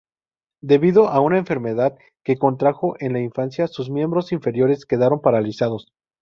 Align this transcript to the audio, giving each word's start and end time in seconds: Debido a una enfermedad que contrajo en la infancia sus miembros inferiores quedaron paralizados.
Debido 0.63 1.09
a 1.09 1.19
una 1.19 1.37
enfermedad 1.37 1.95
que 2.23 2.39
contrajo 2.39 2.95
en 2.99 3.13
la 3.13 3.19
infancia 3.19 3.67
sus 3.67 3.91
miembros 3.91 4.31
inferiores 4.31 4.87
quedaron 4.87 5.21
paralizados. 5.21 5.91